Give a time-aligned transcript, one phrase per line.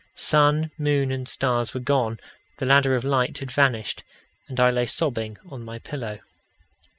[0.15, 2.19] Sun, moon, and stars were gone;
[2.57, 4.03] the ladder of light had vanished;
[4.47, 6.17] and I lay sobbing on my pillow.